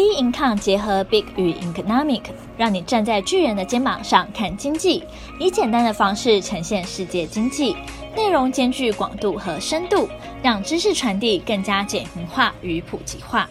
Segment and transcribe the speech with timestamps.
[0.00, 2.22] Bincom 结合 Big 与 Economic，
[2.56, 5.04] 让你站在巨人的肩膀上看经济，
[5.38, 7.76] 以简单的方式呈现世界经济，
[8.16, 10.08] 内容兼具广度和深度，
[10.42, 13.50] 让知识传递更加简明化与普及化。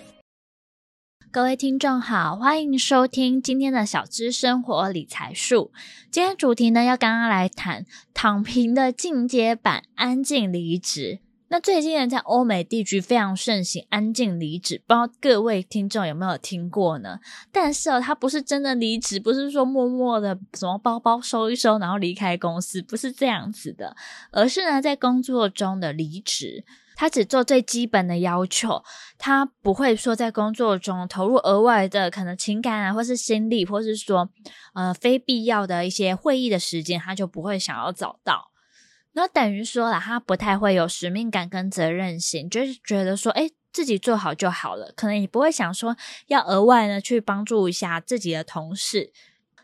[1.32, 5.72] 各位听众好，欢迎收听今天的小资生活理财树。
[6.10, 7.86] 今天主题呢，要刚刚来谈
[8.16, 11.20] 躺平的进阶版——安静离职。
[11.52, 17.20] 那最近呢，在欧美地区非常盛行安静离职，不知道各位听众有没有听过呢？
[17.52, 23.96] 但是哦，他不是真的离职，不是说默默的什么包包收一收，然后离开公司，不是这样子的，
[24.32, 26.64] 而是呢，在工作中的离职，
[26.96, 28.84] 他只做最基本的要求，
[29.18, 34.30] 他不会说在工作中投入额外的可能情感啊，或是心力，或是说
[34.76, 38.52] 呃非必要的一些会议的时间，他就不会想要找到。
[39.14, 45.96] 那等于说了，他不太会有使命感跟责任心，就是觉得说，诶，自己做好就好了，可能也不会想说
[46.28, 49.12] 要额外呢去帮助一下自己的同事。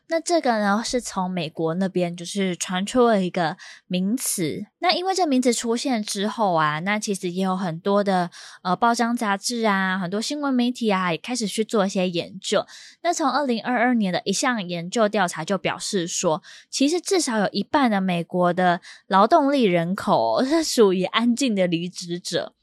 [0.08, 4.66] 那这个呢，是从美国那边就是传出了一个名词。
[4.80, 8.30] 那因为这名词出现之后啊，那其实也有很多的
[8.61, 12.66] 呃报章杂志啊，很多新闻媒体啊，也开始去做一些研究。
[13.02, 22.55] 那从二零二二年的一项研究调查就表示说，其实至少有一半的美国的劳动力人口 是属于安静的离职者。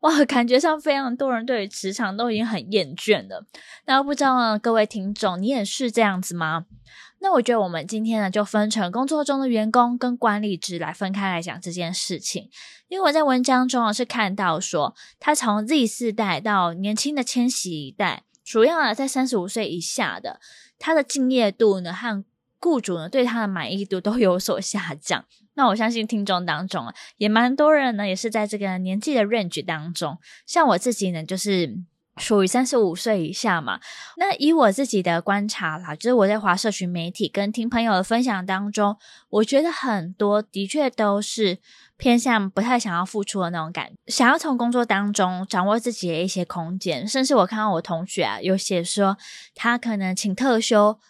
[0.00, 3.44] 哇，感觉上非常多人对于职场都已经很厌倦了。
[3.86, 6.66] 那不知道，各位听众，你也是这样子吗？
[7.20, 12.48] 那我觉得我们今天呢，就分成工作中的员工跟管理职来分开来讲这件事情。
[12.86, 20.38] 因为我在文章中啊是看到说，他从 Z 世代到年轻的千禧一代，主要啊在三十五岁以下的，
[20.78, 22.24] 他的敬业度呢和
[22.60, 25.24] 雇主呢对他的满意度都有所下降。
[25.58, 30.16] 那我相信听众当中啊，也蛮多人呢，也是在这个年纪的 range 当中。
[30.46, 31.76] 像我自己呢，就是
[32.16, 33.80] 属于三十五岁以下嘛。
[34.18, 38.96] 那以我自己的观察啦，就是我在华社群媒体跟听朋友的分享当中，
[39.30, 41.58] 我觉得很多的确都是
[41.96, 47.04] 偏向不太想要付出的那种感觉，想要从工作当中掌握自己的一些空间。
[47.08, 49.18] 甚至我看到我同学啊，有写说
[49.56, 51.00] 他可能请特休。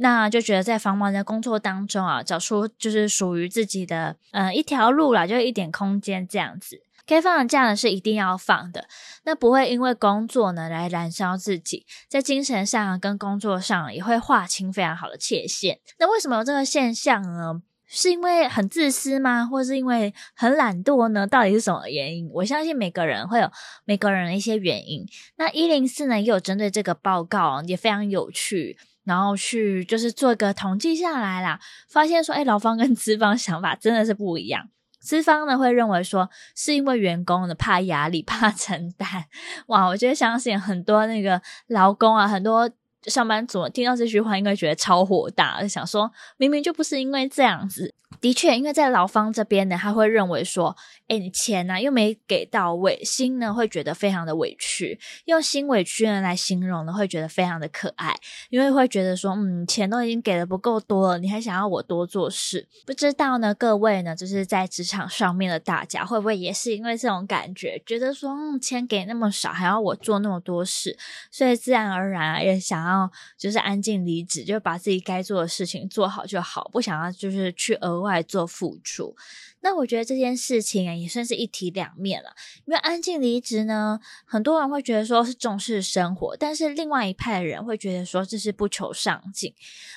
[0.00, 6.80] 那就觉得在繁忙的工作当中啊，找出就是属于自己的嗯一条路啦，就一点空间这样子。
[7.04, 8.86] 该放的假呢是一定要放的，
[9.24, 15.80] 那不会因为工作呢来燃烧自己，在精神上跟工作上也会划清非常好的界限。
[15.98, 17.62] 那为什么有这个现象呢？
[17.90, 19.46] 是因为很自私吗？
[19.46, 21.26] 或是因为很懒惰呢？
[21.26, 22.28] 到底是什么原因？
[22.34, 23.50] 我相信每个人会有
[23.86, 25.06] 每个人的一些原因。
[25.36, 28.76] 那一零四呢也有针对这个报告，也非常有趣。
[29.08, 31.58] 然后去就是做一个统计下来啦，
[31.88, 34.68] 发现说，哎，劳方跟资方想法真的是不一样。
[35.00, 39.24] 资方呢会认为说，是因为员工呢怕压力、 怕承担。
[39.68, 42.70] 哇，我觉得相信很多那个劳工啊，很多
[43.04, 47.94] 上班族听到这句话，应该觉得超火大，想说，明明就不是因为这样子。
[48.20, 50.74] 的确，因为在劳方这边呢，他会认为说，
[51.06, 58.18] 诶，你钱呢又没给到位，心呢会觉得非常的委屈，用心委屈呢来形容呢，会觉得非常的可爱，
[58.50, 62.66] 因为会觉得说，嗯，钱都已经给的不够多了，你还想要我多做事？
[62.84, 70.98] 不知道呢，各位呢，就是在职场上面的大家，会不会也是因为这种感觉，觉得说，嗯，钱给那么少，还要我做那么多事，
[71.30, 78.22] 所以自然而然啊也想要就是安静离职，就把自己该做的事情做好就好，不想要就是去额外。
[78.28, 79.16] 做付出，
[79.60, 82.34] 那我觉得这件事情啊，也算是一体两面了。
[82.66, 89.54] 因为安静离职呢，很多人会觉得说是重视生活，但是另外一派的人会觉得说这是不求上进。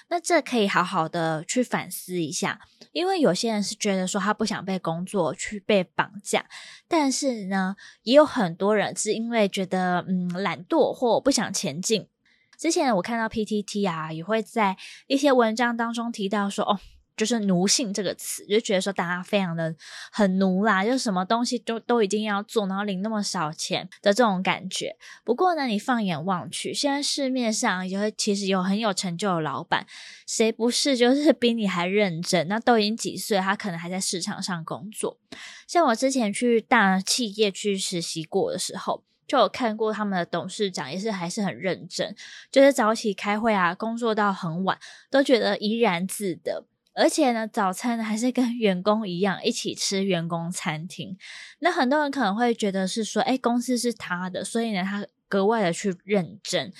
[0.08, 2.62] 那这可以好好的去反思一下，
[2.94, 6.46] 因为有些人是觉得说他不想被工作去被绑架，
[6.88, 12.08] 但是呢，也有很多人是因为觉得嗯懒惰或不想前进。
[12.58, 16.80] 之前我看到 PTT 啊，也会在一些文章当中提到说哦。
[17.18, 19.76] 就是奴性这个词，就觉得说大家非常的
[20.12, 24.96] 很奴啦，就什么东西都都一定要做，然后领那么少钱的这种感觉。
[25.24, 29.86] 不过呢，你放眼望去，现在市面上有其实有很有成就的老板，
[30.26, 32.48] 谁不是就是比你还认真？
[32.48, 35.18] 那都已经几岁，他可能还在市场上工作。
[35.68, 42.16] 像我之前去大企业去实习过的时候，就有看过他们的董事长也是还是很认真，
[42.52, 44.78] 就是早起开会啊，工作到很晚，
[45.10, 46.66] 都觉得怡然自得。
[46.94, 51.18] 而且呢，早餐呢还是跟员工一样一起吃员工餐厅。
[51.60, 56.74] 那很多人可能会觉得是说，哎，公司是他的，所以呢，他格外的去认真。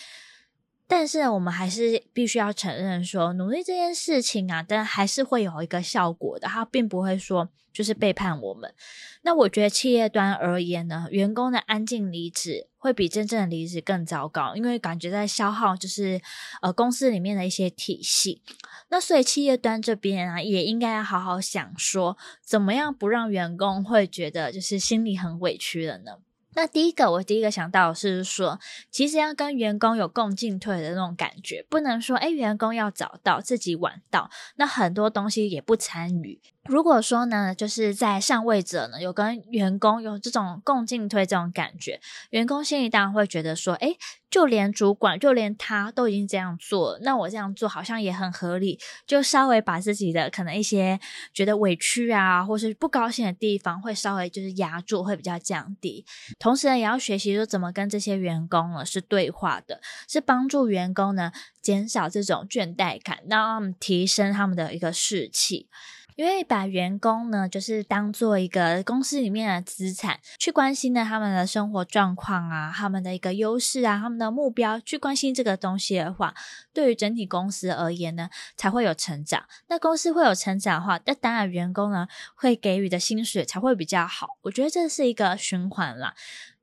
[0.92, 8.74] 但是我们还是必须要承认说，努力这件事情啊，但还是会有一个效果的，它并不会说就是背叛我们。
[9.22, 16.20] 那我觉得企业端而言呢，员工的安静离职会比真正的离职更糟糕，因为感觉在消耗就是
[16.62, 18.42] 呃公司里面的一些体系。
[18.90, 26.18] 那所以企业端这边啊，也应该要好好想说，怎么样不让员工会觉得就是心里很委屈了呢？
[26.54, 28.60] 那第一个，我第一个想到是说，
[28.90, 36.40] 其实要跟员工有共进退的那种感觉，不能说，诶，员工要早到，自己晚到，那很多东西也不参与。
[36.66, 42.00] 如果说呢，就是在上位者呢有跟员工有这种共进退这种感觉，
[42.30, 43.98] 员工心里当然会觉得说，诶，
[44.32, 51.00] 就连主管，就连他都已经这样做，那我这样做好像也很合理，就稍微把自己的可能一些
[51.34, 56.06] 觉得委屈啊，或是不高兴的地方，会稍微就是压住，会比较降低。
[56.40, 65.68] 同时呢，也要学习说怎么跟这些员工呢是对话的，是帮助员工呢减少这种倦怠感，让他们提升他们的一个士气。
[66.16, 76.34] 因为把员工呢，就是当做一个公司里面的资产，去关心呢他们的生活状况啊，他们的一个优势啊，他们的目标，去关心这个东西的话，
[76.74, 79.44] 对于整体公司而言呢，才会有成长。
[79.68, 84.28] 那公司会有成长的话，那当然员工呢会给予的薪水才会比较好。
[84.42, 86.14] 我觉得这是一个循环啦。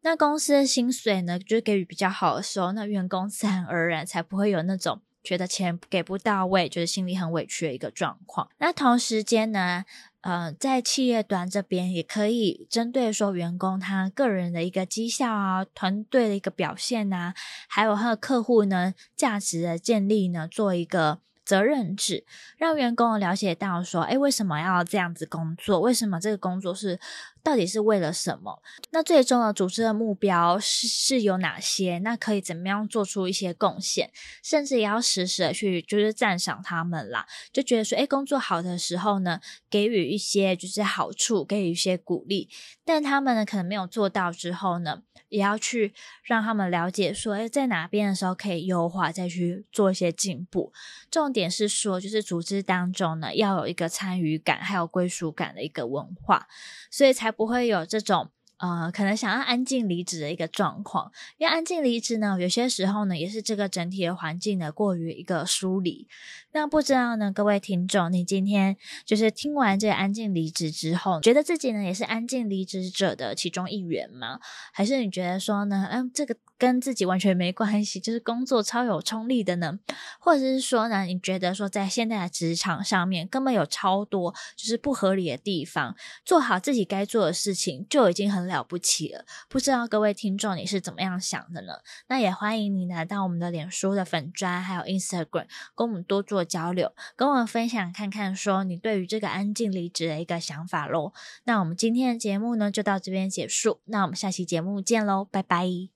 [0.02, 5.00] 那公司的薪水呢，就给予比较好的时候，那员工自然而然才不会有那种。
[5.22, 8.48] 觉得钱给不到位，就是心里很委屈的一个状况。
[8.58, 9.84] 那同时间呢，
[10.20, 17.34] 呃，在企业端这边也可以针对说员工他个人的一个绩效啊，团队的一个表现啊，
[17.68, 21.20] 还有他的客户呢价值的建立呢，做一个。
[21.48, 22.26] 责任制，
[22.58, 25.80] 让员工了解到说，诶，为什么要这样子工作？
[25.80, 27.00] 为什么这个工作是
[27.42, 28.62] 到底是为了什么？
[28.90, 31.98] 那最终的组织的目标是是有哪些？
[31.98, 34.10] 那可以怎么样做出一些贡献？
[34.42, 39.40] 甚至也要时时的去就是赞赏他们啦，就觉得说，哎，工作好的时候呢，
[39.70, 42.48] 给予一些就是好处，给予一些鼓励。
[42.84, 45.92] 但他们呢，可能没有做到之后呢，也要去
[46.22, 50.72] 让他们了解说，哎，在哪边的时候可以优化，再去做一些进步。
[51.10, 56.46] 重点是说，就是组织当中呢，要有一个参与感，还有归属感的一个文化，
[56.90, 58.30] 所以才才不会有这种。
[58.58, 66.06] 呃，可能想要安静离职的一个状况，因为安静离职呢，有些时候呢，也是这个整体的环境呢过于一个疏离。
[66.52, 74.40] 那不知道呢，各位听众，你今天就是听完这个安静离职之后，觉得自己呢也是安静离职者的其中一员吗？
[74.72, 79.78] 还是你觉得说呢，嗯，这个跟自己完全没关系，就是工作超有冲力的呢？
[80.18, 85.94] 或者是说呢，你觉得说在现在的职场上面根本有超多就是不合理的地方，
[86.24, 91.74] 做好自己该做的事情就已经很了不起了，不知道各位听众你是怎么样想的呢？
[92.08, 95.46] 那也欢迎你来到我们的脸书的粉砖，还有 Instagram，
[95.76, 101.12] 跟我们多做交流，跟我们分享看看，说你对于这个安静离职的一个想法喽。
[101.44, 105.88] 那我们今天的节目呢，就到这边结束，那我们下期节目见喽，拜拜。